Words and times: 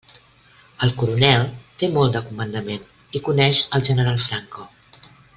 El 0.85 0.93
coronel 1.01 1.43
té 1.83 1.89
molt 1.97 2.15
de 2.17 2.21
comandament 2.31 2.87
i 3.19 3.21
coneix 3.27 3.61
el 3.79 3.85
general 3.91 4.19
Franco. 4.29 4.65